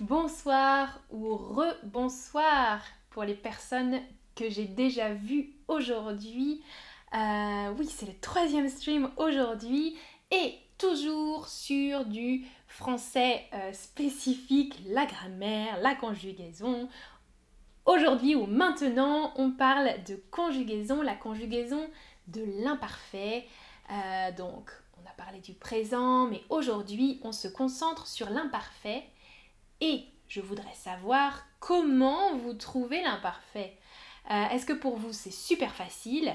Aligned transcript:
bonsoir 0.00 1.00
ou 1.10 1.36
re-bonsoir 1.36 2.82
pour 3.10 3.24
les 3.24 3.34
personnes 3.34 4.00
que 4.34 4.50
j'ai 4.50 4.64
déjà 4.64 5.14
vues 5.14 5.52
aujourd'hui. 5.68 6.62
Euh, 7.14 7.72
oui, 7.78 7.86
c'est 7.86 8.06
le 8.06 8.18
troisième 8.20 8.68
stream 8.68 9.10
aujourd'hui 9.16 9.96
et 10.32 10.54
toujours 10.78 11.46
sur 11.46 12.04
du 12.06 12.44
français 12.66 13.44
euh, 13.52 13.72
spécifique, 13.72 14.80
la 14.86 15.06
grammaire, 15.06 15.80
la 15.80 15.94
conjugaison. 15.94 16.88
Aujourd'hui 17.86 18.34
ou 18.34 18.46
maintenant, 18.46 19.32
on 19.36 19.52
parle 19.52 20.02
de 20.08 20.20
conjugaison, 20.32 21.02
la 21.02 21.14
conjugaison 21.14 21.88
de 22.26 22.42
l'imparfait. 22.64 23.46
Euh, 23.92 24.32
donc, 24.32 24.70
on 25.00 25.08
a 25.08 25.12
parlé 25.12 25.38
du 25.38 25.52
présent, 25.52 26.26
mais 26.26 26.42
aujourd'hui, 26.48 27.20
on 27.22 27.30
se 27.30 27.46
concentre 27.46 28.08
sur 28.08 28.28
l'imparfait 28.30 29.04
et 29.80 30.04
je 30.28 30.40
voudrais 30.40 30.74
savoir 30.74 31.44
comment 31.60 32.36
vous 32.36 32.54
trouvez 32.54 33.02
l'imparfait. 33.02 33.76
Euh, 34.30 34.48
est-ce 34.50 34.66
que 34.66 34.72
pour 34.72 34.96
vous 34.96 35.12
c'est 35.12 35.30
super 35.30 35.74
facile, 35.74 36.32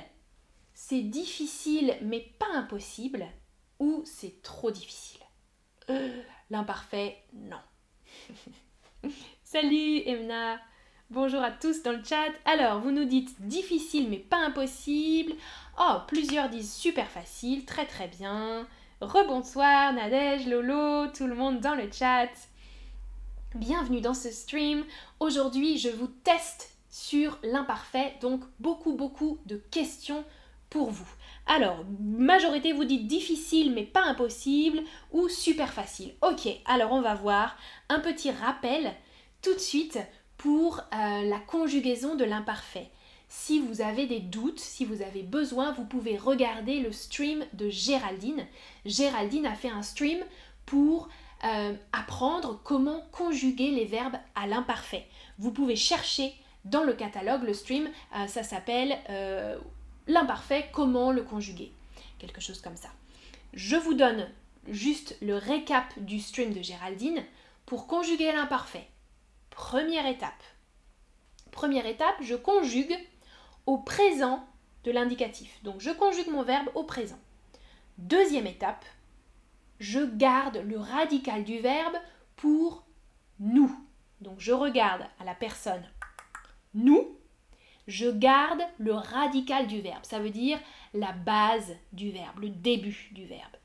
c'est 0.73 1.01
difficile 1.01 1.97
mais 2.01 2.21
pas 2.39 2.51
impossible, 2.53 3.25
ou 3.79 4.03
c'est 4.05 4.41
trop 4.41 4.71
difficile? 4.71 5.21
Euh, 5.89 6.21
L'imparfait, 6.49 7.23
non. 7.33 7.59
Salut 9.43 10.01
Emna 10.05 10.59
Bonjour 11.11 11.41
à 11.41 11.49
tous 11.49 11.81
dans 11.81 11.93
le 11.93 12.03
chat. 12.03 12.31
Alors, 12.45 12.81
vous 12.81 12.91
nous 12.91 13.05
dites 13.05 13.41
difficile 13.41 14.09
mais 14.11 14.19
pas 14.19 14.45
impossible. 14.45 15.33
Oh, 15.79 15.95
plusieurs 16.07 16.49
disent 16.49 16.71
super 16.71 17.09
facile, 17.09 17.65
très 17.65 17.87
très 17.87 18.07
bien. 18.07 18.67
Rebonsoir 19.01 19.91
Nadège, 19.93 20.45
Lolo, 20.45 21.07
tout 21.07 21.25
le 21.25 21.33
monde 21.33 21.61
dans 21.61 21.73
le 21.73 21.91
chat. 21.91 22.29
Bienvenue 23.55 23.99
dans 23.99 24.13
ce 24.13 24.29
stream. 24.29 24.85
Aujourd'hui, 25.19 25.79
je 25.79 25.89
vous 25.89 26.05
teste 26.05 26.69
sur 26.91 27.39
l'imparfait, 27.41 28.13
donc 28.21 28.41
beaucoup 28.59 28.93
beaucoup 28.93 29.39
de 29.47 29.55
questions 29.71 30.23
pour 30.69 30.91
vous. 30.91 31.09
Alors, 31.47 31.83
majorité 31.99 32.73
vous 32.73 32.83
dites 32.83 33.07
difficile 33.07 33.73
mais 33.73 33.85
pas 33.85 34.03
impossible 34.03 34.81
ou 35.11 35.29
super 35.29 35.73
facile. 35.73 36.13
Ok, 36.21 36.47
alors 36.65 36.91
on 36.91 37.01
va 37.01 37.15
voir 37.15 37.57
un 37.89 37.99
petit 37.99 38.29
rappel 38.29 38.93
tout 39.41 39.55
de 39.55 39.59
suite 39.59 39.97
pour 40.37 40.81
euh, 40.93 41.23
la 41.23 41.39
conjugaison 41.39 42.13
de 42.13 42.25
l'imparfait. 42.25 42.91
Si 43.29 43.59
vous 43.59 43.81
avez 43.81 44.05
des 44.05 44.19
doutes, 44.19 44.59
si 44.59 44.85
vous 44.85 45.01
avez 45.01 45.23
besoin, 45.23 45.71
vous 45.71 45.85
pouvez 45.85 46.17
regarder 46.17 46.81
le 46.81 46.91
stream 46.91 47.43
de 47.53 47.67
Géraldine. 47.67 48.45
Géraldine 48.85 49.47
a 49.47 49.55
fait 49.55 49.69
un 49.69 49.81
stream 49.81 50.19
pour 50.67 51.09
euh, 51.43 51.73
apprendre 51.93 52.59
comment 52.63 53.01
conjuguer 53.11 53.71
les 53.71 53.85
verbes 53.85 54.17
à 54.35 54.47
l'imparfait. 54.47 55.07
Vous 55.37 55.51
pouvez 55.51 55.75
chercher 55.75 56.33
dans 56.65 56.83
le 56.83 56.93
catalogue, 56.93 57.43
le 57.43 57.53
stream, 57.53 57.89
euh, 58.15 58.27
ça 58.27 58.43
s'appelle 58.43 58.97
euh, 59.09 59.57
l'imparfait, 60.07 60.69
comment 60.73 61.11
le 61.11 61.23
conjuguer. 61.23 61.71
Quelque 62.17 62.41
chose 62.41 62.61
comme 62.61 62.75
ça. 62.75 62.89
Je 63.53 63.77
vous 63.77 63.93
donne 63.93 64.27
juste 64.67 65.15
le 65.21 65.37
récap 65.37 65.85
du 65.97 66.19
stream 66.19 66.53
de 66.53 66.61
Géraldine 66.61 67.23
pour 67.65 67.87
conjuguer 67.87 68.31
l'imparfait. 68.31 68.87
Première 69.49 70.05
étape. 70.05 70.43
Première 71.51 71.85
étape, 71.85 72.15
je 72.21 72.35
conjugue 72.35 72.97
au 73.65 73.77
présent 73.77 74.45
de 74.83 74.91
l'indicatif. 74.91 75.63
Donc 75.63 75.79
je 75.79 75.91
conjugue 75.91 76.29
mon 76.29 76.43
verbe 76.43 76.69
au 76.75 76.83
présent. 76.83 77.19
Deuxième 77.97 78.47
étape, 78.47 78.85
je 79.79 79.99
garde 79.99 80.57
le 80.65 80.77
radical 80.77 81.43
du 81.43 81.59
verbe 81.59 81.95
pour 82.35 82.83
nous. 83.39 83.73
Donc 84.21 84.39
je 84.39 84.51
regarde 84.51 85.03
à 85.19 85.23
la 85.23 85.35
personne 85.35 85.83
nous, 86.73 87.17
je 87.87 88.09
garde 88.09 88.61
le 88.77 88.93
radical 88.93 89.67
du 89.67 89.81
verbe. 89.81 90.03
Ça 90.03 90.19
veut 90.19 90.29
dire 90.29 90.59
la 90.93 91.11
base 91.11 91.75
du 91.93 92.11
verbe, 92.11 92.39
le 92.39 92.49
début 92.49 93.09
du 93.11 93.25
verbe. 93.25 93.55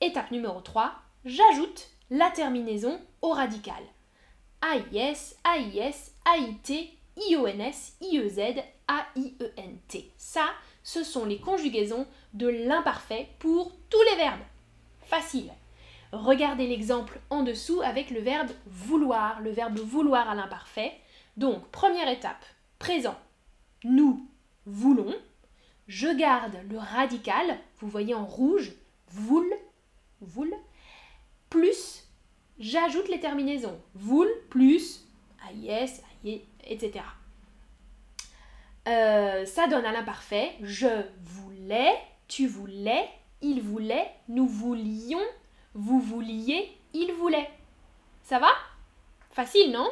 Étape 0.00 0.30
numéro 0.30 0.60
3, 0.60 0.92
j'ajoute 1.24 1.90
la 2.10 2.30
terminaison 2.30 3.00
au 3.22 3.30
radical. 3.30 3.82
AIS, 4.62 5.36
AIS, 5.44 6.12
AIT, 6.26 6.90
IONS, 7.28 7.96
IEZ, 8.00 8.38
AIENT. 8.88 10.04
Ça, 10.16 10.46
ce 10.82 11.02
sont 11.02 11.24
les 11.24 11.38
conjugaisons 11.38 12.06
de 12.34 12.48
l'imparfait 12.48 13.28
pour 13.38 13.72
tous 13.88 14.02
les 14.10 14.16
verbes. 14.16 14.40
Facile. 15.06 15.52
Regardez 16.12 16.66
l'exemple 16.66 17.18
en 17.30 17.42
dessous 17.42 17.80
avec 17.82 18.10
le 18.10 18.20
verbe 18.20 18.50
vouloir, 18.66 19.40
le 19.40 19.50
verbe 19.50 19.78
vouloir 19.78 20.28
à 20.28 20.34
l'imparfait. 20.34 20.92
Donc, 21.36 21.66
première 21.68 22.08
étape, 22.08 22.44
présent. 22.78 23.18
Nous 23.82 24.28
voulons. 24.66 25.14
Je 25.88 26.08
garde 26.08 26.56
le 26.70 26.78
radical, 26.78 27.58
vous 27.78 27.88
voyez 27.88 28.14
en 28.14 28.24
rouge, 28.24 28.72
voul, 29.08 29.46
voul, 30.20 30.54
plus 31.50 32.04
j'ajoute 32.58 33.08
les 33.08 33.20
terminaisons. 33.20 33.78
Voul 33.94 34.28
plus 34.50 35.04
AIS, 35.50 36.00
AIE, 36.24 36.42
etc. 36.66 37.04
Ça 38.86 39.66
donne 39.68 39.84
à 39.84 39.92
l'imparfait 39.92 40.52
je 40.62 40.86
voulais, 41.22 41.94
tu 42.28 42.46
voulais, 42.46 43.08
il 43.44 43.60
voulait, 43.60 44.10
nous 44.28 44.48
voulions, 44.48 45.22
vous 45.74 46.00
vouliez, 46.00 46.72
il 46.94 47.12
voulait. 47.12 47.50
Ça 48.22 48.38
va? 48.38 48.48
Facile, 49.30 49.70
non? 49.70 49.90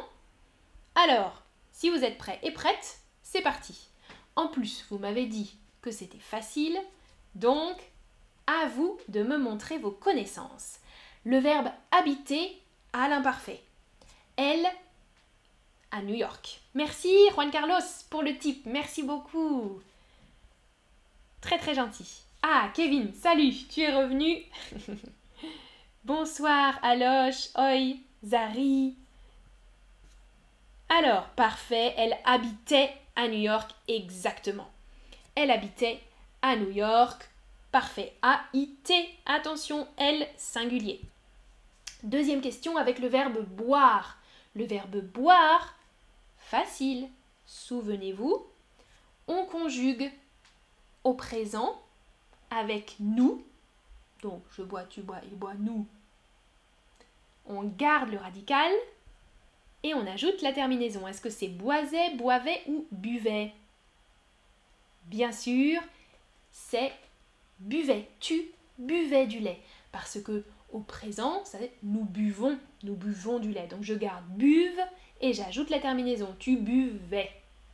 Alors, 0.95 1.43
si 1.71 1.91
vous 1.91 2.03
êtes 2.03 2.17
prêts 2.17 2.39
et 2.41 2.51
prêtes, 2.51 2.99
c'est 3.21 3.41
parti. 3.41 3.89
En 4.35 4.47
plus, 4.47 4.87
vous 4.89 4.97
m'avez 4.97 5.27
dit 5.27 5.55
que 5.81 5.91
c'était 5.91 6.17
facile, 6.17 6.79
donc 7.35 7.77
à 8.47 8.67
vous 8.69 8.97
de 9.07 9.21
me 9.21 9.37
montrer 9.37 9.77
vos 9.77 9.91
connaissances. 9.91 10.79
Le 11.23 11.37
verbe 11.37 11.69
habiter 11.91 12.59
à 12.91 13.07
l'imparfait. 13.07 13.61
Elle 14.35 14.65
à 15.91 16.01
New 16.01 16.15
York. 16.15 16.59
Merci 16.73 17.15
Juan 17.33 17.51
Carlos 17.51 17.85
pour 18.09 18.23
le 18.23 18.35
tip, 18.35 18.65
merci 18.65 19.03
beaucoup. 19.03 19.79
Très 21.39 21.59
très 21.59 21.75
gentil. 21.75 22.23
Ah, 22.45 22.69
Kevin, 22.73 23.13
salut, 23.13 23.53
tu 23.69 23.79
es 23.79 23.95
revenu. 23.95 24.43
Bonsoir, 26.03 26.77
Aloche, 26.83 27.47
Oi, 27.55 27.95
Zari. 28.21 28.97
Alors, 30.89 31.29
parfait, 31.37 31.93
elle 31.95 32.17
habitait 32.25 32.91
à 33.15 33.29
New 33.29 33.39
York 33.39 33.71
exactement. 33.87 34.69
Elle 35.35 35.51
habitait 35.51 36.01
à 36.41 36.57
New 36.57 36.69
York. 36.69 37.29
Parfait. 37.71 38.11
A-I-T. 38.21 38.93
Attention, 39.25 39.87
elle 39.95 40.27
singulier. 40.35 40.99
Deuxième 42.03 42.41
question 42.41 42.75
avec 42.75 42.99
le 42.99 43.07
verbe 43.07 43.39
boire. 43.45 44.17
Le 44.53 44.65
verbe 44.65 44.97
boire, 44.97 45.75
facile. 46.39 47.07
Souvenez-vous, 47.45 48.45
on 49.29 49.45
conjugue 49.45 50.11
au 51.05 51.13
présent 51.13 51.81
avec 52.57 52.95
nous. 52.99 53.43
Donc, 54.21 54.41
je 54.55 54.61
bois, 54.61 54.83
tu 54.83 55.01
bois, 55.01 55.19
il 55.23 55.37
boit, 55.37 55.53
nous. 55.55 55.85
On 57.45 57.63
garde 57.63 58.09
le 58.09 58.17
radical 58.17 58.71
et 59.83 59.93
on 59.93 60.07
ajoute 60.07 60.41
la 60.41 60.53
terminaison. 60.53 61.07
Est-ce 61.07 61.21
que 61.21 61.29
c'est 61.29 61.49
boisait, 61.49 62.15
boivait 62.15 62.61
ou 62.67 62.87
buvait? 62.91 63.51
Bien 65.05 65.31
sûr, 65.31 65.81
c'est 66.51 66.93
buvait. 67.59 68.07
Tu 68.19 68.51
buvais 68.77 69.27
du 69.27 69.39
lait. 69.39 69.59
Parce 69.91 70.19
que 70.21 70.45
au 70.71 70.79
présent, 70.79 71.43
ça 71.45 71.57
nous 71.83 72.05
buvons, 72.05 72.57
nous 72.83 72.95
buvons 72.95 73.39
du 73.39 73.51
lait. 73.51 73.67
Donc 73.67 73.83
je 73.83 73.93
garde 73.93 74.25
buve 74.29 74.79
et 75.21 75.33
j'ajoute 75.33 75.69
la 75.69 75.79
terminaison. 75.79 76.33
Tu 76.39 76.57
buvais 76.57 77.29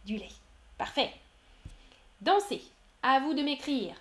du 0.06 0.18
lait. 0.18 0.31
Parfait. 0.77 1.12
Danser. 2.21 2.62
À 3.01 3.19
vous 3.19 3.33
de 3.33 3.44
m'écrire. 3.44 3.95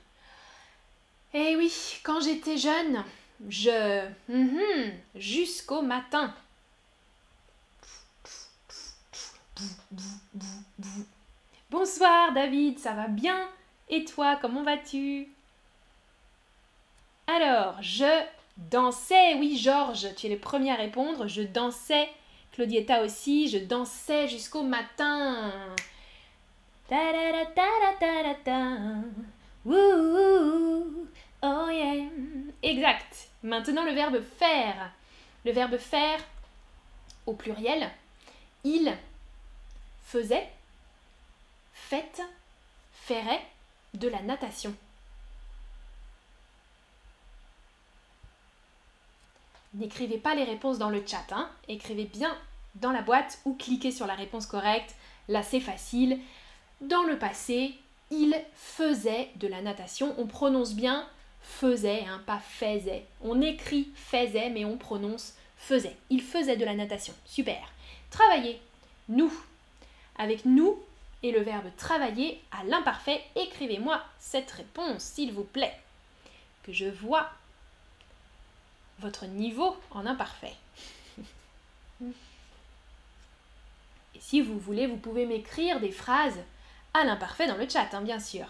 Eh 1.34 1.56
oui, 1.56 1.72
quand 2.04 2.20
j'étais 2.20 2.56
jeune, 2.56 3.04
je... 3.48 4.06
Mhm, 4.28 4.92
jusqu'au 5.14 5.82
matin. 5.82 6.34
Bonsoir 11.70 12.32
David, 12.32 12.78
ça 12.78 12.92
va 12.92 13.08
bien? 13.08 13.48
Et 13.90 14.04
toi, 14.04 14.38
comment 14.40 14.62
vas-tu? 14.62 15.28
Alors, 17.26 17.76
je 17.82 18.24
dansais, 18.56 19.34
oui 19.34 19.58
Georges, 19.58 20.14
tu 20.16 20.26
es 20.26 20.30
le 20.30 20.38
premier 20.38 20.72
à 20.72 20.76
répondre, 20.76 21.28
je 21.28 21.42
dansais, 21.42 22.08
Claudietta 22.52 23.02
aussi, 23.04 23.48
je 23.48 23.58
dansais 23.58 24.28
jusqu'au 24.28 24.62
matin. 24.62 25.52
Exact. 32.68 33.28
Maintenant 33.42 33.82
le 33.82 33.92
verbe 33.92 34.20
faire. 34.20 34.92
Le 35.46 35.52
verbe 35.52 35.78
faire 35.78 36.20
au 37.24 37.32
pluriel. 37.32 37.90
Il 38.62 38.94
faisait, 40.04 40.46
faites, 41.72 42.20
ferait 42.92 43.40
de 43.94 44.08
la 44.08 44.20
natation. 44.20 44.74
N'écrivez 49.72 50.18
pas 50.18 50.34
les 50.34 50.44
réponses 50.44 50.78
dans 50.78 50.90
le 50.90 51.02
chat, 51.06 51.24
hein. 51.30 51.50
écrivez 51.68 52.04
bien 52.04 52.36
dans 52.74 52.92
la 52.92 53.00
boîte 53.00 53.38
ou 53.46 53.54
cliquez 53.54 53.92
sur 53.92 54.06
la 54.06 54.14
réponse 54.14 54.46
correcte. 54.46 54.94
Là, 55.28 55.42
c'est 55.42 55.60
facile. 55.60 56.20
Dans 56.82 57.04
le 57.04 57.18
passé, 57.18 57.74
il 58.10 58.34
faisait 58.54 59.30
de 59.36 59.48
la 59.48 59.62
natation. 59.62 60.14
On 60.18 60.26
prononce 60.26 60.74
bien 60.74 61.08
faisait, 61.48 62.04
hein, 62.04 62.22
pas 62.26 62.38
faisait. 62.38 63.04
On 63.22 63.40
écrit 63.40 63.88
faisait, 63.94 64.50
mais 64.50 64.64
on 64.64 64.76
prononce 64.76 65.34
faisait. 65.56 65.96
Il 66.10 66.22
faisait 66.22 66.56
de 66.56 66.64
la 66.64 66.74
natation. 66.74 67.14
Super. 67.24 67.72
Travailler. 68.10 68.60
Nous. 69.08 69.32
Avec 70.16 70.44
nous 70.44 70.78
et 71.22 71.32
le 71.32 71.40
verbe 71.40 71.68
travailler 71.76 72.40
à 72.52 72.62
l'imparfait, 72.64 73.24
écrivez-moi 73.34 74.04
cette 74.20 74.50
réponse, 74.50 75.02
s'il 75.02 75.32
vous 75.32 75.44
plaît. 75.44 75.76
Que 76.62 76.72
je 76.72 76.86
vois 76.86 77.30
votre 79.00 79.26
niveau 79.26 79.76
en 79.90 80.06
imparfait. 80.06 80.54
Et 82.02 82.12
si 84.20 84.40
vous 84.40 84.58
voulez, 84.58 84.86
vous 84.86 84.96
pouvez 84.96 85.26
m'écrire 85.26 85.80
des 85.80 85.92
phrases 85.92 86.38
à 86.94 87.04
l'imparfait 87.04 87.48
dans 87.48 87.56
le 87.56 87.68
chat, 87.68 87.88
hein, 87.92 88.02
bien 88.02 88.20
sûr. 88.20 88.46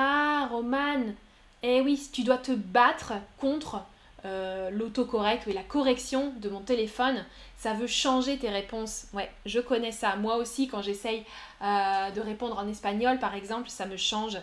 Ah, 0.00 0.46
Romane, 0.52 1.16
eh 1.64 1.80
oui, 1.80 2.00
tu 2.12 2.22
dois 2.22 2.38
te 2.38 2.52
battre 2.52 3.14
contre 3.36 3.82
euh, 4.24 4.70
l'autocorrect 4.70 5.48
et 5.48 5.52
la 5.52 5.64
correction 5.64 6.32
de 6.36 6.48
mon 6.48 6.60
téléphone. 6.60 7.24
Ça 7.56 7.74
veut 7.74 7.88
changer 7.88 8.38
tes 8.38 8.48
réponses. 8.48 9.06
Ouais, 9.12 9.28
je 9.44 9.58
connais 9.58 9.90
ça. 9.90 10.14
Moi 10.14 10.36
aussi, 10.36 10.68
quand 10.68 10.82
j'essaye 10.82 11.24
euh, 11.62 12.12
de 12.12 12.20
répondre 12.20 12.56
en 12.56 12.68
espagnol, 12.68 13.18
par 13.18 13.34
exemple, 13.34 13.70
ça 13.70 13.86
me 13.86 13.96
change 13.96 14.38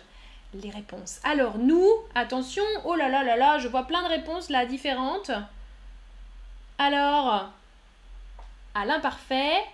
les 0.52 0.68
réponses. 0.68 1.20
Alors, 1.24 1.56
nous, 1.56 1.88
attention, 2.14 2.64
oh 2.84 2.94
là 2.94 3.08
là 3.08 3.24
là 3.24 3.38
là, 3.38 3.58
je 3.58 3.68
vois 3.68 3.84
plein 3.84 4.02
de 4.02 4.08
réponses 4.08 4.50
là 4.50 4.66
différentes. 4.66 5.30
Alors, 6.76 7.48
à 8.74 8.84
l'imparfait, 8.84 9.64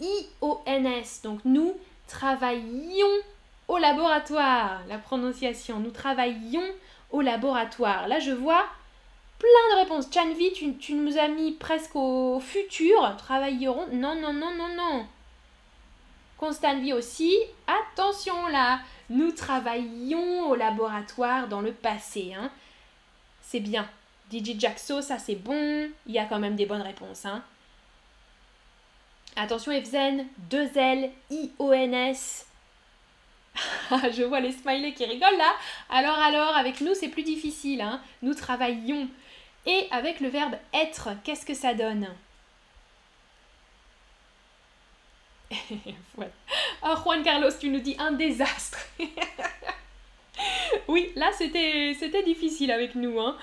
I-O-N-S. 0.00 1.22
Donc, 1.22 1.40
nous 1.46 1.74
travaillions 2.08 3.06
au 3.70 3.78
laboratoire. 3.78 4.80
La 4.88 4.98
prononciation, 4.98 5.78
nous 5.78 5.92
travaillions 5.92 6.66
au 7.12 7.20
laboratoire. 7.20 8.08
Là, 8.08 8.18
je 8.18 8.32
vois 8.32 8.66
plein 9.38 9.76
de 9.76 9.80
réponses. 9.82 10.12
Chanvi, 10.12 10.52
tu, 10.52 10.94
nous 10.94 11.16
as 11.16 11.28
mis 11.28 11.52
presque 11.52 11.94
au 11.94 12.40
futur. 12.40 13.14
Travailleront. 13.16 13.86
Non, 13.92 14.20
non, 14.20 14.32
non, 14.32 14.52
non, 14.56 14.74
non. 14.76 15.06
Constanvi 16.36 16.92
aussi. 16.92 17.32
Attention 17.68 18.48
là. 18.48 18.80
Nous 19.08 19.30
travaillions 19.30 20.48
au 20.48 20.56
laboratoire 20.56 21.46
dans 21.46 21.60
le 21.60 21.72
passé. 21.72 22.34
Hein. 22.36 22.50
C'est 23.40 23.60
bien. 23.60 23.88
DJ 24.32 24.58
Jackso, 24.58 25.00
ça 25.00 25.18
c'est 25.18 25.36
bon. 25.36 25.88
Il 26.06 26.12
y 26.12 26.18
a 26.18 26.24
quand 26.24 26.38
même 26.40 26.56
des 26.56 26.66
bonnes 26.66 26.82
réponses. 26.82 27.24
Hein. 27.24 27.42
Attention 29.36 29.70
Evzen, 29.70 30.26
deux 30.50 30.70
L, 30.76 31.10
I-O-N-S. 31.30 32.49
je 34.12 34.22
vois 34.22 34.40
les 34.40 34.52
smileys 34.52 34.94
qui 34.94 35.04
rigolent 35.04 35.38
là. 35.38 35.52
Alors, 35.88 36.18
alors, 36.18 36.56
avec 36.56 36.80
nous, 36.80 36.94
c'est 36.94 37.08
plus 37.08 37.22
difficile. 37.22 37.80
Hein. 37.80 38.00
Nous 38.22 38.34
travaillons. 38.34 39.08
Et 39.66 39.86
avec 39.90 40.20
le 40.20 40.28
verbe 40.28 40.54
être, 40.72 41.10
qu'est-ce 41.22 41.44
que 41.44 41.54
ça 41.54 41.74
donne? 41.74 42.08
Oh, 46.82 46.94
Juan 47.04 47.22
Carlos, 47.22 47.50
tu 47.60 47.68
nous 47.68 47.80
dis 47.80 47.94
un 47.98 48.12
désastre. 48.12 48.78
oui, 50.88 51.12
là, 51.14 51.30
c'était, 51.36 52.22
difficile 52.24 52.70
avec 52.70 52.94
nous. 52.94 53.20
Hein. 53.20 53.36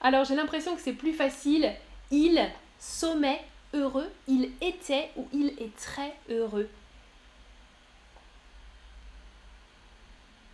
Alors, 0.00 0.24
j'ai 0.24 0.34
l'impression 0.34 0.74
que 0.74 0.80
c'est 0.80 0.94
plus 0.94 1.12
facile. 1.12 1.70
Il 2.10 2.40
sommet 2.78 3.44
heureux, 3.74 4.10
il 4.26 4.52
était 4.62 5.10
ou 5.16 5.28
il 5.34 5.48
est 5.58 5.76
très 5.76 6.14
heureux. 6.30 6.70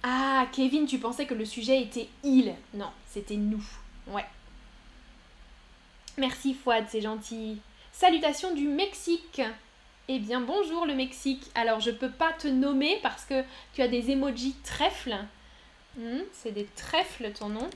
Ah, 0.06 0.46
Kevin, 0.52 0.84
tu 0.84 0.98
pensais 0.98 1.24
que 1.24 1.32
le 1.32 1.46
sujet 1.46 1.80
était 1.80 2.08
il. 2.22 2.54
Non, 2.74 2.90
c'était 3.06 3.36
nous. 3.36 3.64
Ouais. 4.06 4.26
Merci 6.18 6.52
Fouad, 6.52 6.84
c'est 6.90 7.00
gentil. 7.00 7.58
Salutations 7.90 8.52
du 8.52 8.68
Mexique. 8.68 9.40
Eh 10.08 10.18
bien, 10.18 10.42
bonjour 10.42 10.84
le 10.84 10.94
Mexique. 10.94 11.44
Alors, 11.54 11.80
je 11.80 11.90
peux 11.90 12.10
pas 12.10 12.34
te 12.34 12.46
nommer 12.46 13.00
parce 13.02 13.24
que 13.24 13.42
tu 13.72 13.80
as 13.80 13.88
des 13.88 14.10
emojis 14.10 14.54
trèfles. 14.62 15.16
Hmm, 15.96 16.20
c'est 16.34 16.52
des 16.52 16.66
trèfles 16.76 17.32
ton 17.32 17.48
nom. 17.48 17.70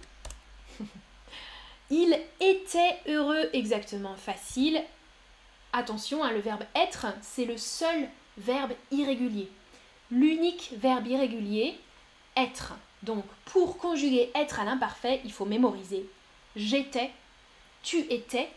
Il 1.91 2.15
était 2.41 2.99
heureux, 3.07 3.49
exactement 3.55 4.17
facile. 4.17 4.83
Attention, 5.73 6.23
hein, 6.23 6.33
le 6.33 6.41
verbe 6.41 6.65
être, 6.75 7.07
c'est 7.23 7.47
le 7.47 7.57
seul 7.57 8.07
verbe 8.37 8.73
irrégulier. 8.91 9.49
L'unique 10.11 10.75
verbe 10.77 11.07
irrégulier, 11.07 11.79
être. 12.39 12.75
Donc, 13.03 13.25
pour 13.47 13.79
conjuguer 13.79 14.31
être 14.35 14.61
à 14.61 14.65
l'imparfait, 14.65 15.21
il 15.25 15.33
faut 15.33 15.45
mémoriser 15.45 16.07
j'étais, 16.59 17.11
tu 17.83 18.01
étais, 18.11 18.49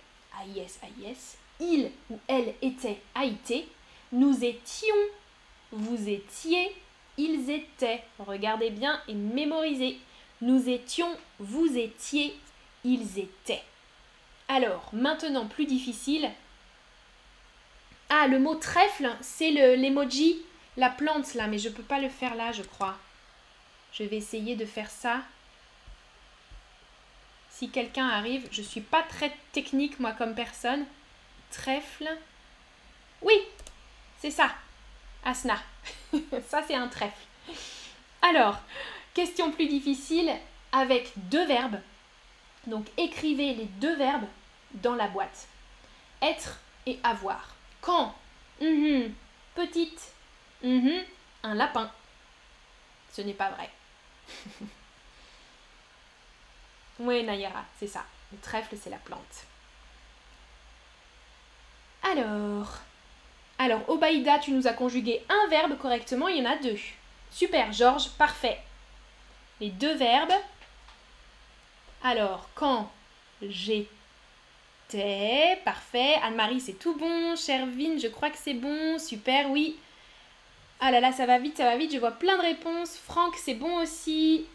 AIS, 0.41 0.79
AIS, 0.83 1.37
il 1.59 1.91
ou 2.09 2.19
elle 2.27 2.53
était, 2.61 2.99
AIT, 3.15 3.65
nous 4.11 4.43
étions, 4.43 4.95
vous 5.71 6.09
étiez, 6.09 6.75
ils 7.17 7.49
étaient. 7.49 8.03
Regardez 8.19 8.71
bien 8.71 8.99
et 9.07 9.13
mémorisez. 9.13 9.99
Nous 10.41 10.69
étions, 10.69 11.15
vous 11.39 11.77
étiez, 11.77 12.35
ils 12.83 13.19
étaient. 13.19 13.63
Alors, 14.47 14.89
maintenant 14.91 15.45
plus 15.45 15.65
difficile. 15.65 16.29
Ah, 18.09 18.27
le 18.27 18.39
mot 18.39 18.55
trèfle, 18.55 19.15
c'est 19.21 19.51
l'emoji, 19.51 20.41
la 20.75 20.89
plante 20.89 21.35
là, 21.35 21.47
mais 21.47 21.59
je 21.59 21.69
ne 21.69 21.73
peux 21.73 21.83
pas 21.83 21.99
le 21.99 22.09
faire 22.09 22.35
là, 22.35 22.51
je 22.51 22.63
crois. 22.63 22.97
Je 23.93 24.03
vais 24.03 24.17
essayer 24.17 24.55
de 24.55 24.65
faire 24.65 24.89
ça. 24.89 25.21
Si 27.49 27.69
quelqu'un 27.69 28.07
arrive, 28.07 28.47
je 28.51 28.61
suis 28.61 28.81
pas 28.81 29.03
très 29.03 29.35
technique 29.51 29.99
moi 29.99 30.13
comme 30.13 30.33
personne. 30.33 30.85
Trèfle. 31.51 32.09
Oui, 33.21 33.35
c'est 34.19 34.31
ça. 34.31 34.49
Asna. 35.23 35.57
ça 36.47 36.63
c'est 36.65 36.75
un 36.75 36.87
trèfle. 36.87 37.25
Alors, 38.21 38.57
question 39.13 39.51
plus 39.51 39.67
difficile 39.67 40.31
avec 40.71 41.11
deux 41.15 41.45
verbes. 41.45 41.79
Donc 42.67 42.87
écrivez 42.97 43.53
les 43.53 43.65
deux 43.65 43.95
verbes 43.95 44.27
dans 44.75 44.95
la 44.95 45.07
boîte. 45.07 45.47
Être 46.21 46.59
et 46.85 46.99
avoir. 47.03 47.55
Quand? 47.81 48.15
Mhm. 48.61 49.13
Petite? 49.55 50.13
Mhm. 50.63 51.03
Un 51.43 51.55
lapin. 51.55 51.91
Ce 53.11 53.21
n'est 53.21 53.33
pas 53.33 53.49
vrai. 53.49 53.69
oui, 56.99 57.23
Nayara, 57.23 57.65
c'est 57.79 57.87
ça. 57.87 58.03
Le 58.31 58.37
trèfle, 58.39 58.75
c'est 58.81 58.89
la 58.89 58.97
plante. 58.97 59.45
Alors, 62.03 62.79
alors, 63.59 63.87
Obaïda, 63.89 64.39
tu 64.39 64.51
nous 64.51 64.65
as 64.65 64.73
conjugué 64.73 65.21
un 65.29 65.47
verbe 65.49 65.77
correctement, 65.77 66.27
il 66.27 66.37
y 66.37 66.41
en 66.41 66.49
a 66.49 66.55
deux. 66.57 66.79
Super, 67.29 67.71
Georges, 67.71 68.09
parfait. 68.17 68.59
Les 69.59 69.69
deux 69.69 69.93
verbes. 69.93 70.33
Alors, 72.03 72.49
quand 72.55 72.91
j'étais, 73.41 73.87
parfait. 75.63 76.15
Anne-Marie, 76.23 76.59
c'est 76.59 76.73
tout 76.79 76.95
bon. 76.95 77.35
Chervine, 77.35 77.99
je 77.99 78.07
crois 78.07 78.31
que 78.31 78.39
c'est 78.39 78.55
bon. 78.55 78.97
Super, 78.97 79.51
oui. 79.51 79.77
Ah 80.83 80.89
là 80.89 80.99
là, 80.99 81.11
ça 81.11 81.27
va 81.27 81.37
vite, 81.37 81.57
ça 81.57 81.65
va 81.65 81.77
vite. 81.77 81.93
Je 81.93 81.99
vois 81.99 82.11
plein 82.11 82.37
de 82.37 82.41
réponses. 82.41 82.97
Franck, 82.97 83.35
c'est 83.37 83.53
bon 83.53 83.81
aussi. 83.81 84.45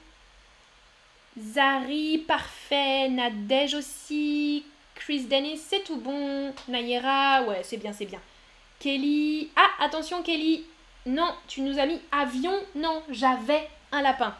Zari, 1.39 2.19
parfait. 2.19 3.09
Nadège 3.09 3.75
aussi. 3.75 4.65
Chris 4.97 5.21
Dennis, 5.27 5.59
c'est 5.59 5.85
tout 5.85 5.99
bon. 5.99 6.53
Nayera, 6.67 7.45
ouais, 7.45 7.61
c'est 7.63 7.77
bien, 7.77 7.93
c'est 7.93 8.07
bien. 8.07 8.21
Kelly. 8.81 9.51
Ah, 9.55 9.85
attention, 9.85 10.25
Kelly. 10.25 10.65
Non, 11.07 11.33
tu 11.47 11.61
nous 11.61 11.79
as 11.79 11.87
mis 11.87 12.01
avion. 12.11 12.59
Non, 12.75 13.05
j'avais 13.09 13.69
un 13.93 14.03
lapin. 14.03 14.35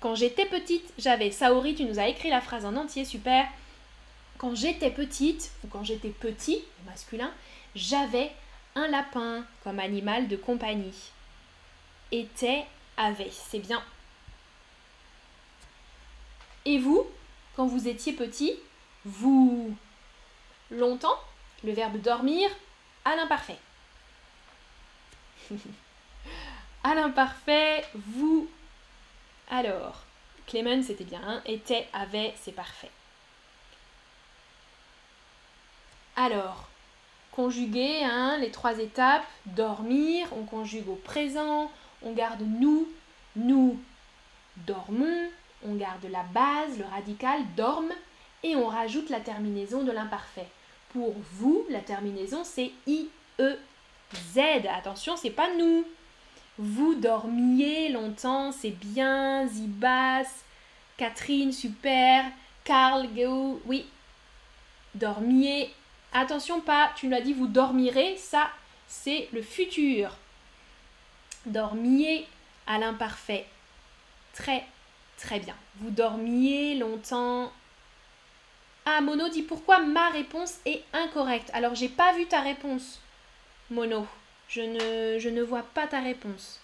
Quand 0.00 0.16
j'étais 0.16 0.46
petite, 0.46 0.92
j'avais. 0.98 1.30
Saori, 1.30 1.76
tu 1.76 1.84
nous 1.84 2.00
as 2.00 2.08
écrit 2.08 2.30
la 2.30 2.40
phrase 2.40 2.64
en 2.64 2.74
entier, 2.74 3.04
super. 3.04 3.46
Quand 4.36 4.56
j'étais 4.56 4.90
petite, 4.90 5.52
ou 5.62 5.68
quand 5.68 5.84
j'étais 5.84 6.08
petit, 6.08 6.64
masculin, 6.86 7.30
j'avais 7.76 8.32
un 8.74 8.88
lapin 8.88 9.44
comme 9.62 9.78
animal 9.78 10.26
de 10.26 10.34
compagnie 10.34 11.12
était, 12.12 12.66
avait. 12.96 13.30
C'est 13.30 13.58
bien. 13.58 13.82
Et 16.64 16.78
vous, 16.78 17.06
quand 17.56 17.66
vous 17.66 17.88
étiez 17.88 18.12
petit, 18.12 18.54
vous 19.04 19.74
longtemps. 20.70 21.18
Le 21.64 21.72
verbe 21.72 22.00
dormir 22.00 22.48
à 23.04 23.16
l'imparfait. 23.16 23.58
à 26.84 26.94
l'imparfait, 26.94 27.84
vous. 27.94 28.48
Alors, 29.50 30.04
Clément, 30.50 30.82
c'était 30.82 31.04
bien. 31.04 31.20
Hein. 31.24 31.42
Était, 31.46 31.86
avait, 31.92 32.34
c'est 32.40 32.52
parfait. 32.52 32.90
Alors, 36.16 36.68
conjuguer 37.30 38.02
hein, 38.02 38.36
les 38.38 38.50
trois 38.50 38.78
étapes. 38.78 39.24
Dormir, 39.46 40.26
on 40.32 40.42
conjugue 40.42 40.88
au 40.88 40.96
présent, 40.96 41.70
on 42.02 42.12
garde 42.12 42.42
nous, 42.42 42.88
nous 43.36 43.78
dormons, 44.66 45.28
on 45.66 45.74
garde 45.74 46.04
la 46.10 46.22
base, 46.22 46.78
le 46.78 46.84
radical, 46.84 47.40
dorme, 47.56 47.92
et 48.42 48.56
on 48.56 48.66
rajoute 48.66 49.10
la 49.10 49.20
terminaison 49.20 49.82
de 49.82 49.92
l'imparfait. 49.92 50.48
Pour 50.92 51.14
vous, 51.32 51.66
la 51.70 51.80
terminaison 51.80 52.42
c'est 52.44 52.72
I, 52.86 53.08
E, 53.38 53.58
Z. 54.32 54.38
Attention, 54.76 55.16
c'est 55.16 55.30
pas 55.30 55.48
nous. 55.56 55.84
Vous 56.58 56.94
dormiez 56.94 57.90
longtemps, 57.90 58.52
c'est 58.52 58.70
bien. 58.70 59.46
Zibas, 59.46 60.28
Catherine, 60.96 61.52
super. 61.52 62.24
Karl, 62.64 63.08
oui. 63.66 63.86
Dormiez. 64.94 65.72
Attention, 66.12 66.60
pas, 66.60 66.90
tu 66.96 67.08
l'as 67.08 67.20
dit, 67.20 67.32
vous 67.32 67.46
dormirez. 67.46 68.16
Ça, 68.16 68.50
c'est 68.88 69.28
le 69.32 69.42
futur. 69.42 70.16
Dormiez 71.46 72.26
à 72.66 72.78
l'imparfait. 72.78 73.46
Très, 74.34 74.64
très 75.16 75.40
bien. 75.40 75.54
Vous 75.76 75.90
dormiez 75.90 76.74
longtemps. 76.76 77.50
Ah, 78.84 79.00
Mono 79.00 79.28
dit 79.28 79.42
pourquoi 79.42 79.78
ma 79.78 80.10
réponse 80.10 80.58
est 80.66 80.82
incorrecte? 80.92 81.50
Alors, 81.52 81.74
j'ai 81.74 81.88
pas 81.88 82.12
vu 82.12 82.26
ta 82.26 82.40
réponse. 82.40 83.00
Mono. 83.70 84.06
Je 84.48 84.62
ne, 84.62 85.18
je 85.18 85.28
ne 85.28 85.42
vois 85.42 85.62
pas 85.62 85.86
ta 85.86 86.00
réponse. 86.00 86.60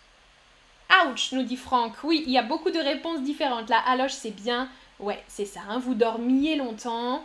Ouch, 0.91 1.33
nous 1.33 1.43
dit 1.43 1.57
Franck. 1.57 1.93
Oui, 2.03 2.25
il 2.27 2.33
y 2.33 2.39
a 2.39 2.43
beaucoup 2.43 2.71
de 2.71 2.79
réponses 2.79 3.23
différentes. 3.23 3.69
Là, 3.69 3.79
alors 3.87 4.11
c'est 4.11 4.31
bien. 4.31 4.69
Ouais, 4.99 5.23
c'est 5.29 5.45
ça. 5.45 5.61
Hein. 5.69 5.79
Vous 5.79 5.95
dormiez 5.95 6.57
longtemps. 6.57 7.25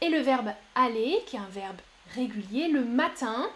Et 0.00 0.08
le 0.08 0.20
verbe 0.20 0.50
aller, 0.74 1.18
qui 1.26 1.36
est 1.36 1.40
un 1.40 1.48
verbe 1.50 1.80
régulier, 2.14 2.68
le 2.68 2.84
matin. 2.84 3.48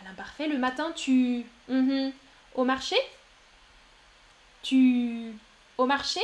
À 0.00 0.04
l'imparfait, 0.04 0.48
le 0.48 0.58
matin, 0.58 0.92
tu. 0.96 1.44
Mhm. 1.68 2.12
Au 2.54 2.64
marché? 2.64 2.96
Tu. 4.62 5.32
Au 5.78 5.86
marché? 5.86 6.20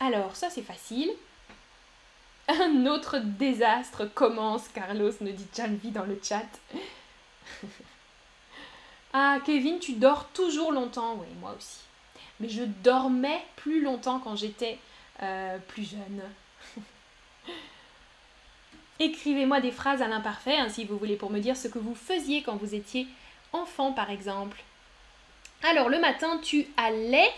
Alors, 0.00 0.34
ça 0.36 0.50
c'est 0.50 0.62
facile. 0.62 1.10
Un 2.48 2.86
autre 2.86 3.18
désastre 3.18 4.06
commence, 4.06 4.68
Carlos 4.68 5.12
nous 5.20 5.32
dit 5.32 5.46
Janvi 5.56 5.90
dans 5.90 6.04
le 6.04 6.18
chat. 6.22 6.48
ah, 9.12 9.38
Kevin, 9.44 9.78
tu 9.78 9.92
dors 9.92 10.28
toujours 10.28 10.72
longtemps. 10.72 11.14
Oui, 11.14 11.28
moi 11.40 11.54
aussi. 11.56 11.80
Mais 12.40 12.48
je 12.48 12.64
dormais 12.64 13.44
plus 13.56 13.82
longtemps 13.82 14.18
quand 14.18 14.34
j'étais 14.34 14.78
euh, 15.22 15.58
plus 15.68 15.88
jeune. 15.88 16.22
Écrivez-moi 18.98 19.60
des 19.60 19.70
phrases 19.70 20.02
à 20.02 20.08
l'imparfait, 20.08 20.56
hein, 20.56 20.68
si 20.68 20.84
vous 20.84 20.98
voulez, 20.98 21.16
pour 21.16 21.30
me 21.30 21.38
dire 21.38 21.56
ce 21.56 21.68
que 21.68 21.78
vous 21.78 21.94
faisiez 21.94 22.42
quand 22.42 22.56
vous 22.56 22.74
étiez 22.74 23.06
enfant, 23.52 23.92
par 23.92 24.10
exemple. 24.10 24.62
Alors, 25.62 25.88
le 25.88 25.98
matin, 25.98 26.38
tu 26.42 26.66
allais. 26.76 27.30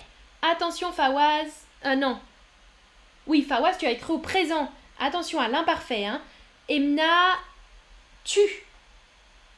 Attention, 0.42 0.92
Fawaz. 0.92 1.50
Euh, 1.85 1.94
non. 1.97 2.18
Oui, 3.26 3.42
Fawaz, 3.42 3.76
tu 3.78 3.87
as 3.87 3.90
écrit 3.90 4.12
au 4.12 4.18
présent. 4.18 4.71
Attention 4.99 5.40
à 5.40 5.49
l'imparfait. 5.49 6.06
Hein. 6.06 6.21
Emna, 6.68 7.37
tu 8.25 8.40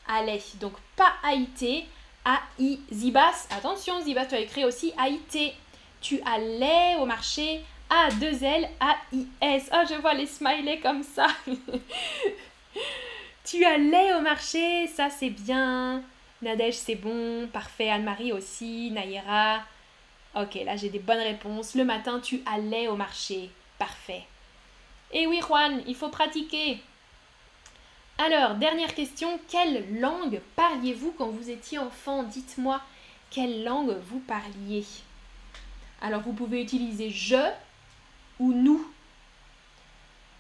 allais. 0.09 0.43
Donc 0.61 0.73
pas 0.97 1.13
Haïté, 1.23 1.87
A-I, 2.25 2.81
Zibas. 2.93 3.47
Attention, 3.51 4.01
Zibas, 4.01 4.27
tu 4.27 4.35
as 4.35 4.41
écrit 4.41 4.65
aussi 4.65 4.93
Haïté. 4.99 5.55
Tu 6.01 6.21
allais 6.23 6.97
au 7.01 7.07
marché, 7.07 7.63
A, 7.91 8.11
2 8.11 8.45
L, 8.45 8.69
A-I-S. 8.81 9.71
Oh, 9.73 9.83
je 9.89 9.95
vois 10.01 10.15
les 10.15 10.27
smileys 10.27 10.81
comme 10.81 11.03
ça. 11.03 11.27
tu 13.45 13.65
allais 13.65 14.15
au 14.15 14.21
marché, 14.21 14.87
ça 14.89 15.11
c'est 15.11 15.31
bien. 15.31 16.03
Nadège, 16.43 16.75
c'est 16.75 16.95
bon. 16.95 17.49
Parfait. 17.53 17.91
Anne-Marie 17.91 18.33
aussi. 18.33 18.91
Naïra. 18.91 19.61
Ok, 20.35 20.55
là 20.67 20.77
j'ai 20.77 20.91
des 20.91 20.99
bonnes 20.99 21.19
réponses. 21.19 21.75
Le 21.75 21.85
matin, 21.85 22.21
tu 22.21 22.43
allais 22.45 22.89
au 22.89 22.97
marché. 22.97 23.51
Parfait. 23.79 24.25
Eh 25.13 25.27
oui, 25.27 25.41
Juan, 25.41 25.83
il 25.87 25.95
faut 25.95 26.09
pratiquer. 26.09 26.79
Alors, 28.19 28.55
dernière 28.55 28.95
question, 28.95 29.39
quelle 29.49 30.01
langue 30.01 30.41
parliez-vous 30.57 31.15
quand 31.17 31.29
vous 31.29 31.51
étiez 31.51 31.79
enfant? 31.79 32.23
Dites-moi, 32.23 32.81
quelle 33.31 33.65
langue 33.65 33.95
vous 34.09 34.21
parliez? 34.21 34.85
Alors, 36.01 36.23
vous 36.23 36.33
pouvez 36.33 36.63
utiliser 36.63 37.11
je 37.11 37.51
ou 38.39 38.53
nous. 38.53 38.87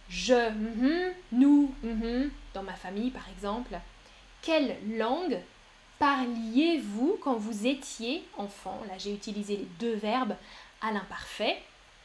Je, 0.08 0.50
mhm, 0.50 1.12
nous, 1.32 1.74
mhm, 1.82 2.30
dans 2.54 2.62
ma 2.62 2.74
famille 2.74 3.10
par 3.10 3.28
exemple. 3.30 3.78
Quelle 4.42 4.76
langue 4.96 5.38
parliez-vous 5.98 7.18
quand 7.22 7.34
vous 7.34 7.66
étiez 7.66 8.22
enfant? 8.36 8.80
Là, 8.88 8.94
j'ai 8.98 9.12
utilisé 9.12 9.56
les 9.56 9.68
deux 9.80 9.94
verbes 9.94 10.36
à 10.80 10.92
l'imparfait 10.92 11.62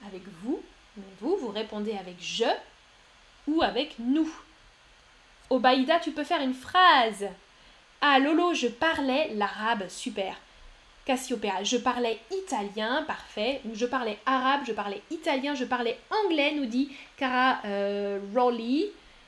avec 0.07 0.23
vous. 0.41 0.61
Mais 0.97 1.03
vous, 1.19 1.37
vous 1.37 1.49
répondez 1.49 1.93
avec 1.93 2.15
je 2.19 2.45
ou 3.47 3.61
avec 3.61 3.95
nous. 3.99 4.29
Obaïda, 5.49 5.99
tu 5.99 6.11
peux 6.11 6.23
faire 6.23 6.41
une 6.41 6.53
phrase. 6.53 7.27
Ah, 8.01 8.19
Lolo, 8.19 8.53
je 8.53 8.67
parlais 8.67 9.33
l'arabe, 9.35 9.87
super. 9.89 10.35
Cassiopéa, 11.05 11.63
je 11.63 11.77
parlais 11.77 12.19
italien, 12.31 13.03
parfait. 13.03 13.61
Je 13.73 13.85
parlais 13.85 14.17
arabe, 14.25 14.61
je 14.65 14.73
parlais 14.73 15.01
italien, 15.09 15.55
je 15.55 15.65
parlais 15.65 15.99
anglais, 16.09 16.53
nous 16.55 16.65
dit 16.65 16.91
Cara 17.17 17.59
euh. 17.65 18.19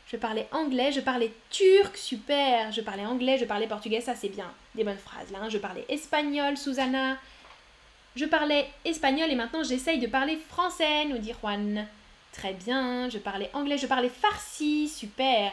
Je 0.08 0.18
parlais 0.18 0.48
anglais, 0.52 0.92
je 0.92 1.00
parlais 1.00 1.32
turc, 1.50 1.98
super. 1.98 2.72
Je 2.72 2.82
parlais 2.82 3.06
anglais, 3.06 3.38
je 3.38 3.46
parlais 3.46 3.68
portugais, 3.68 4.02
ça 4.02 4.16
c'est 4.16 4.30
bien. 4.30 4.52
Des 4.76 4.84
bonnes 4.84 4.98
phrases 4.98 5.32
là. 5.32 5.40
Hein. 5.42 5.50
Je 5.50 5.58
parlais 5.58 5.86
espagnol, 5.90 6.58
Susanna. 6.58 7.18
Je 8.16 8.26
parlais 8.26 8.70
espagnol 8.86 9.32
et 9.32 9.36
maintenant 9.36 9.64
j'essaye 9.64 10.00
de 10.00 10.08
parler 10.08 10.38
français, 10.38 11.06
nous 11.06 11.18
dit 11.18 11.34
Juan. 11.42 11.88
Très 12.32 12.54
bien, 12.54 13.10
je 13.10 13.18
parlais 13.18 13.50
anglais, 13.54 13.78
je 13.78 13.88
parlais 13.88 14.10
farsi, 14.10 14.90
super. 14.90 15.52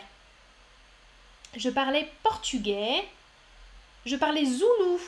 Je 1.56 1.70
parlais 1.70 2.08
portugais. 2.22 3.04
Je 4.06 4.16
parlais 4.16 4.44
zoulou, 4.44 4.98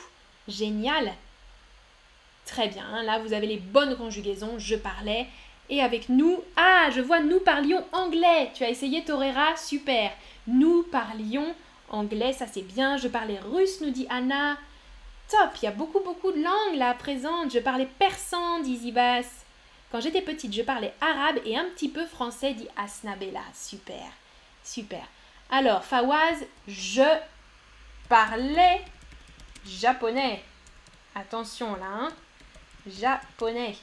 génial. 0.47 1.13
Très 2.45 2.67
bien, 2.67 3.03
là 3.03 3.19
vous 3.19 3.33
avez 3.33 3.47
les 3.47 3.57
bonnes 3.57 3.95
conjugaisons, 3.95 4.59
je 4.59 4.75
parlais. 4.75 5.27
Et 5.73 5.81
avec 5.81 6.07
nous, 6.07 6.39
ah, 6.55 6.91
je 6.91 7.01
vois 7.01 7.19
nous 7.19 7.39
parlions 7.39 7.83
anglais. 7.93 8.51
Tu 8.53 8.63
as 8.63 8.69
essayé 8.69 9.03
Torera, 9.03 9.57
super. 9.57 10.11
Nous 10.45 10.83
parlions 10.83 11.55
anglais, 11.89 12.31
ça 12.31 12.45
c'est 12.45 12.61
bien. 12.61 12.97
Je 12.97 13.07
parlais 13.07 13.39
russe, 13.39 13.81
nous 13.81 13.89
dit 13.89 14.05
Anna. 14.07 14.55
Top, 15.31 15.49
il 15.55 15.65
y 15.65 15.67
a 15.67 15.71
beaucoup 15.71 16.01
beaucoup 16.01 16.31
de 16.31 16.43
langues 16.43 16.77
là 16.77 16.93
présentes. 16.93 17.51
Je 17.51 17.57
parlais 17.57 17.87
persan, 17.87 18.59
dit 18.59 18.77
Zibas. 18.77 19.25
Quand 19.91 19.99
j'étais 19.99 20.21
petite, 20.21 20.53
je 20.53 20.61
parlais 20.61 20.93
arabe 21.01 21.39
et 21.43 21.57
un 21.57 21.65
petit 21.65 21.89
peu 21.89 22.05
français, 22.05 22.53
dit 22.53 22.67
Asnabella. 22.77 23.41
Super, 23.55 24.11
super. 24.63 25.07
Alors, 25.49 25.83
Fawaz, 25.83 26.45
je 26.67 27.17
parlais 28.07 28.85
japonais. 29.65 30.43
Attention 31.15 31.75
là, 31.77 31.87
hein. 31.89 32.09
Japonais. 32.85 33.75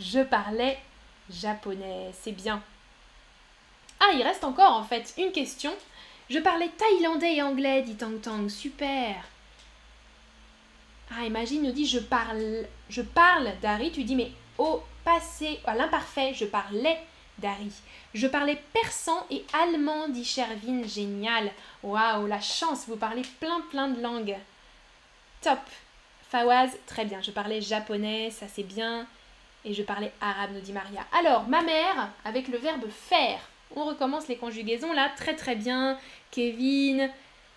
Je 0.00 0.20
parlais 0.20 0.78
japonais, 1.30 2.10
c'est 2.12 2.32
bien. 2.32 2.62
Ah, 4.00 4.12
il 4.14 4.22
reste 4.22 4.44
encore 4.44 4.74
en 4.74 4.84
fait 4.84 5.14
une 5.18 5.32
question. 5.32 5.72
Je 6.28 6.38
parlais 6.38 6.68
thaïlandais 6.68 7.36
et 7.36 7.42
anglais, 7.42 7.82
dit 7.82 7.96
Tang 7.96 8.20
Tang. 8.20 8.48
Super. 8.48 9.16
Ah, 11.10 11.24
imagine, 11.24 11.62
nous 11.62 11.72
dit 11.72 11.86
je 11.86 11.98
parle, 11.98 12.66
je 12.88 13.02
parle 13.02 13.52
d'Harry. 13.60 13.92
Tu 13.92 14.04
dis 14.04 14.16
mais 14.16 14.32
au 14.58 14.82
passé, 15.04 15.60
à 15.66 15.74
l'imparfait, 15.74 16.34
je 16.34 16.46
parlais 16.46 16.98
d'Harry. 17.38 17.72
Je 18.14 18.26
parlais 18.26 18.60
persan 18.72 19.24
et 19.30 19.44
allemand, 19.52 20.08
dit 20.08 20.24
Chervin. 20.24 20.82
Génial. 20.86 21.50
Waouh, 21.82 22.26
la 22.26 22.40
chance, 22.40 22.86
vous 22.86 22.96
parlez 22.96 23.22
plein 23.40 23.60
plein 23.70 23.88
de 23.88 24.00
langues. 24.00 24.36
Top. 25.40 25.60
Fawaz, 26.30 26.70
très 26.86 27.04
bien. 27.04 27.20
Je 27.20 27.30
parlais 27.30 27.60
japonais, 27.60 28.30
ça 28.30 28.46
c'est 28.48 28.62
bien. 28.64 29.06
Et 29.64 29.72
je 29.72 29.82
parlais 29.82 30.12
arabe, 30.20 30.50
nous 30.52 30.60
dit 30.60 30.72
Maria. 30.72 31.06
Alors, 31.12 31.48
ma 31.48 31.62
mère, 31.62 32.10
avec 32.24 32.48
le 32.48 32.58
verbe 32.58 32.88
faire. 32.88 33.40
On 33.76 33.84
recommence 33.84 34.28
les 34.28 34.36
conjugaisons 34.36 34.92
là, 34.92 35.10
très 35.16 35.34
très 35.34 35.56
bien. 35.56 35.98
Kevin, 36.30 37.10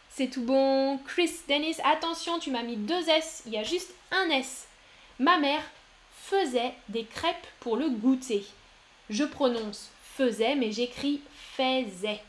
c'est 0.10 0.30
tout 0.30 0.44
bon. 0.44 1.00
Chris 1.06 1.32
Dennis, 1.48 1.78
attention, 1.84 2.40
tu 2.40 2.50
m'as 2.50 2.64
mis 2.64 2.78
deux 2.78 3.08
S, 3.10 3.44
il 3.46 3.54
y 3.54 3.58
a 3.58 3.64
juste 3.64 3.94
un 4.12 4.30
S. 4.30 4.68
Ma 5.20 5.38
mère 5.38 5.64
faisait 6.14 6.74
des 6.90 7.06
crêpes 7.06 7.48
pour 7.60 7.78
le 7.78 7.90
goûter. 7.90 8.46
Je 9.10 9.24
prononce 9.24 9.92
faisait, 10.18 10.56
mais 10.56 10.72
j'écris 10.72 11.22
faisait. 11.56 12.22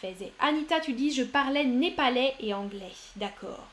Faisait. 0.00 0.32
Anita, 0.38 0.80
tu 0.80 0.92
dis 0.92 1.12
je 1.12 1.22
parlais 1.22 1.64
népalais 1.64 2.34
et 2.40 2.54
anglais. 2.54 2.92
D'accord. 3.16 3.66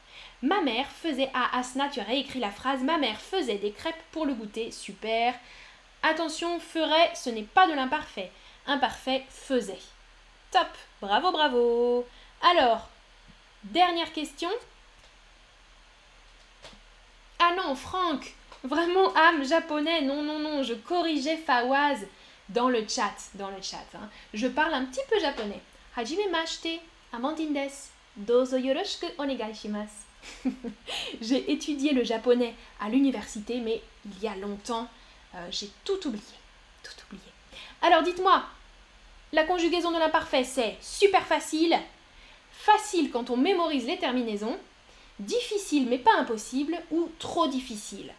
Ma 0.44 0.62
mère 0.62 0.88
faisait 0.88 1.32
à 1.34 1.58
Asna, 1.58 1.90
tu 1.90 2.00
as 2.00 2.04
réécrit 2.04 2.40
la 2.40 2.52
phrase 2.52 2.84
Ma 2.84 2.98
mère 2.98 3.20
faisait 3.20 3.58
des 3.58 3.72
crêpes 3.72 3.96
pour 4.12 4.26
le 4.26 4.34
goûter. 4.34 4.72
Super. 4.72 5.34
Attention, 6.04 6.60
ferait, 6.60 7.12
ce 7.16 7.30
n'est 7.30 7.44
pas 7.44 7.68
de 7.68 7.74
l'imparfait. 7.74 8.32
Imparfait, 8.68 9.26
faisait. 9.30 9.80
Top. 10.52 10.68
Bravo, 11.02 11.32
bravo. 11.32 12.08
Alors, 12.52 12.88
dernière 13.64 14.14
question. 14.14 14.50
Ah 17.40 17.54
non, 17.56 17.76
Franck, 17.76 18.34
vraiment 18.64 19.16
âme 19.16 19.44
japonais, 19.44 20.02
non, 20.02 20.24
non, 20.24 20.40
non, 20.40 20.64
je 20.64 20.74
corrigeais 20.74 21.38
Fawaz 21.38 22.06
dans 22.50 22.70
le 22.70 22.88
chat, 22.88 23.14
dans 23.36 23.50
le 23.50 23.62
chat. 23.62 23.86
Hein. 23.96 24.10
Je 24.34 24.48
parle 24.48 24.74
un 24.74 24.86
petit 24.86 25.02
peu 25.10 25.20
japonais. 25.20 25.62
Hajime 25.96 26.30
mashite, 26.32 26.82
Amandine 27.12 27.54
des. 27.54 27.72
Dozo 28.16 28.58
yoroshiku 28.58 29.08
onegai 29.20 29.54
J'ai 31.22 31.52
étudié 31.52 31.94
le 31.94 32.04
japonais 32.04 32.54
à 32.80 32.90
l'université, 32.90 33.60
mais 33.60 33.82
il 34.06 34.24
y 34.24 34.28
a 34.28 34.36
longtemps, 34.36 34.88
euh, 35.36 35.48
j'ai 35.52 35.70
tout 35.84 36.08
oublié. 36.08 36.24
Tout 36.84 36.94
oublié. 37.08 37.32
Alors 37.82 38.04
dites-moi, 38.04 38.44
la 39.34 39.44
conjugaison 39.44 39.92
de 39.92 40.00
l'imparfait, 40.00 40.44
c'est 40.44 40.78
super 40.82 41.26
facile, 41.26 41.78
facile 42.52 43.12
quand 43.12 43.30
on 43.30 43.38
mémorise 43.38 43.86
les 43.86 43.98
terminaisons, 43.98 44.58
difficile 45.20 45.88
mais 45.90 45.98
pas 45.98 46.16
impossible, 46.18 46.78
ou 46.92 47.10
trop 47.20 47.48
difficile? 47.48 48.14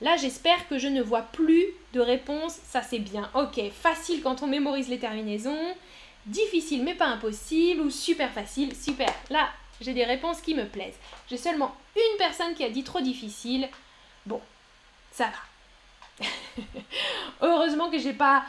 Là, 0.00 0.16
j'espère 0.16 0.68
que 0.68 0.78
je 0.78 0.88
ne 0.88 1.00
vois 1.02 1.22
plus 1.22 1.64
de 1.92 2.00
réponse, 2.00 2.58
ça 2.64 2.82
c'est 2.82 2.98
bien. 2.98 3.30
Ok, 3.34 3.60
facile 3.70 4.22
quand 4.22 4.42
on 4.42 4.48
mémorise 4.48 4.88
les 4.88 4.98
terminaisons, 4.98 5.74
difficile 6.26 6.82
mais 6.82 6.94
pas 6.94 7.06
impossible, 7.06 7.82
ou 7.82 7.90
super 7.90 8.32
facile, 8.32 8.74
super. 8.74 9.12
Là, 9.30 9.48
j'ai 9.82 9.94
des 9.94 10.04
réponses 10.04 10.40
qui 10.40 10.54
me 10.54 10.66
plaisent. 10.66 10.98
J'ai 11.28 11.36
seulement 11.36 11.74
une 11.96 12.18
personne 12.18 12.54
qui 12.54 12.64
a 12.64 12.70
dit 12.70 12.84
trop 12.84 13.00
difficile. 13.00 13.68
Bon, 14.26 14.40
ça 15.10 15.26
va. 15.26 16.26
Heureusement 17.42 17.90
que 17.90 17.98
j'ai 17.98 18.12
pas 18.12 18.44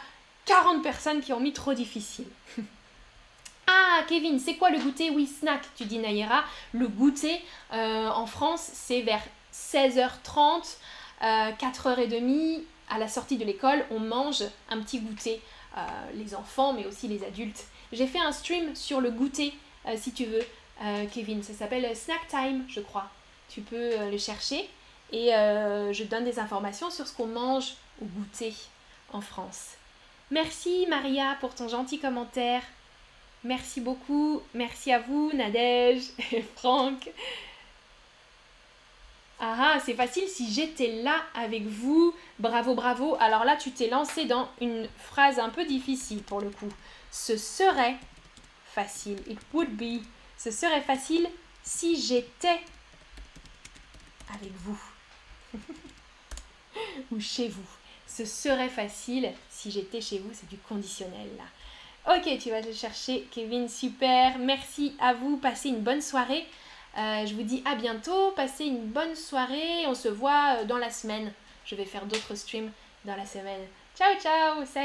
40 0.45 0.83
personnes 0.83 1.21
qui 1.21 1.33
ont 1.33 1.39
mis 1.39 1.53
trop 1.53 1.73
difficile. 1.73 2.27
ah, 3.67 4.01
Kevin, 4.07 4.39
c'est 4.39 4.55
quoi 4.55 4.69
le 4.69 4.79
goûter? 4.79 5.09
Oui, 5.09 5.27
snack, 5.27 5.61
tu 5.75 5.85
dis 5.85 5.99
Naïra. 5.99 6.43
Le 6.73 6.87
goûter 6.87 7.41
euh, 7.71 8.09
en 8.09 8.25
France, 8.25 8.69
c'est 8.73 9.01
vers 9.01 9.23
16h30, 9.53 10.77
4h30. 11.21 12.57
Euh, 12.57 12.61
à 12.89 12.99
la 12.99 13.07
sortie 13.07 13.37
de 13.37 13.45
l'école, 13.45 13.85
on 13.91 13.99
mange 13.99 14.43
un 14.69 14.79
petit 14.81 14.99
goûter. 14.99 15.41
Euh, 15.75 15.81
les 16.13 16.35
enfants, 16.35 16.73
mais 16.73 16.85
aussi 16.85 17.07
les 17.07 17.23
adultes. 17.23 17.65
J'ai 17.91 18.05
fait 18.05 18.19
un 18.19 18.31
stream 18.31 18.75
sur 18.75 19.01
le 19.01 19.09
goûter, 19.09 19.53
si 19.95 20.11
tu 20.11 20.25
veux, 20.25 20.45
Kevin. 21.11 21.43
Ça 21.43 21.53
s'appelle 21.53 21.95
Snack 21.95 22.27
Time, 22.27 22.65
je 22.67 22.79
crois. 22.79 23.09
Tu 23.49 23.61
peux 23.61 24.09
le 24.09 24.17
chercher. 24.17 24.69
Et 25.11 25.27
je 25.27 26.03
donne 26.03 26.25
des 26.25 26.39
informations 26.39 26.89
sur 26.89 27.07
ce 27.07 27.13
qu'on 27.13 27.27
mange 27.27 27.75
au 28.01 28.05
goûter 28.05 28.53
en 29.11 29.21
France. 29.21 29.75
Merci 30.31 30.87
Maria 30.89 31.37
pour 31.39 31.53
ton 31.53 31.67
gentil 31.67 31.99
commentaire. 31.99 32.63
Merci 33.43 33.81
beaucoup. 33.81 34.41
Merci 34.53 34.91
à 34.91 34.99
vous, 34.99 35.31
Nadège 35.33 36.03
et 36.31 36.41
Franck. 36.41 37.09
Ah, 39.39 39.73
ah, 39.75 39.79
c'est 39.83 39.95
facile 39.95 40.27
si 40.29 40.51
j'étais 40.51 41.03
là 41.03 41.15
avec 41.35 41.63
vous. 41.63 42.13
Bravo, 42.39 42.75
bravo. 42.75 43.17
Alors 43.19 43.43
là, 43.43 43.57
tu 43.57 43.71
t'es 43.71 43.89
lancé 43.89 44.23
dans 44.25 44.47
une 44.61 44.87
phrase 44.97 45.37
un 45.37 45.49
peu 45.49 45.65
difficile 45.65 46.23
pour 46.23 46.39
le 46.39 46.49
coup. 46.49 46.69
Ce 47.11 47.35
serait 47.35 47.97
facile. 48.73 49.21
It 49.27 49.39
would 49.53 49.75
be. 49.75 50.01
Ce 50.43 50.51
serait 50.51 50.82
facile 50.82 51.29
si 51.63 51.95
j'étais 52.01 52.60
avec 54.29 54.51
vous. 54.58 54.82
Ou 57.13 57.19
chez 57.21 57.47
vous. 57.47 57.69
Ce 58.06 58.25
serait 58.25 58.67
facile 58.67 59.32
si 59.49 59.71
j'étais 59.71 60.01
chez 60.01 60.19
vous, 60.19 60.32
c'est 60.34 60.49
du 60.49 60.58
conditionnel 60.58 61.29
là. 61.38 62.15
Ok, 62.15 62.38
tu 62.39 62.49
vas 62.49 62.60
le 62.60 62.73
chercher, 62.73 63.25
Kevin, 63.32 63.69
super. 63.69 64.38
Merci 64.38 64.97
à 64.99 65.13
vous, 65.13 65.38
passez 65.38 65.69
une 65.69 65.79
bonne 65.79 66.01
soirée. 66.01 66.45
Euh, 66.97 67.25
je 67.25 67.36
vous 67.36 67.43
dis 67.43 67.63
à 67.65 67.75
bientôt, 67.75 68.32
passez 68.32 68.65
une 68.65 68.88
bonne 68.88 69.15
soirée. 69.15 69.88
On 69.88 69.95
se 69.95 70.10
voit 70.10 70.58
euh, 70.58 70.65
dans 70.65 70.77
la 70.77 70.89
semaine. 70.89 71.32
Je 71.63 71.75
vais 71.75 71.86
faire 71.86 72.06
d'autres 72.06 72.36
streams 72.36 72.69
dans 73.06 73.15
la 73.15 73.25
semaine. 73.25 73.62
Ciao, 73.95 74.13
ciao, 74.21 74.65
salut 74.65 74.82